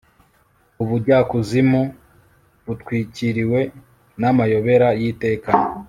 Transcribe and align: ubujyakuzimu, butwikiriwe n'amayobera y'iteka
ubujyakuzimu, 0.83 1.81
butwikiriwe 2.65 3.59
n'amayobera 4.19 4.87
y'iteka 5.01 5.49